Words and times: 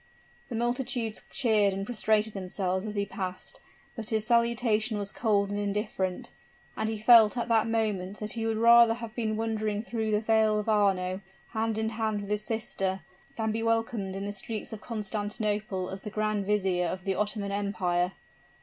The 0.49 0.55
multitudes 0.55 1.21
cheered 1.29 1.75
and 1.75 1.85
prostrated 1.85 2.33
themselves 2.33 2.87
as 2.87 2.95
he 2.95 3.05
passed; 3.05 3.59
but 3.95 4.09
his 4.09 4.25
salutation 4.25 4.97
was 4.97 5.11
cold 5.11 5.51
and 5.51 5.59
indifferent, 5.59 6.31
and 6.75 6.89
he 6.89 6.99
felt 6.99 7.37
at 7.37 7.47
that 7.49 7.67
moment 7.69 8.19
that 8.19 8.31
he 8.31 8.47
would 8.47 8.57
rather 8.57 8.95
have 8.95 9.13
been 9.13 9.37
wandering 9.37 9.83
through 9.83 10.09
the 10.09 10.19
Vale 10.19 10.57
of 10.57 10.67
Arno, 10.67 11.21
hand 11.49 11.77
in 11.77 11.89
hand 11.89 12.21
with 12.21 12.31
his 12.31 12.43
sister, 12.43 13.01
than 13.37 13.51
be 13.51 13.61
welcomed 13.61 14.15
in 14.15 14.25
the 14.25 14.33
streets 14.33 14.73
of 14.73 14.81
Constantinople 14.81 15.91
as 15.91 16.01
the 16.01 16.09
Grand 16.09 16.47
Vizier 16.47 16.87
of 16.87 17.03
the 17.03 17.13
Ottoman 17.13 17.51
Empire! 17.51 18.13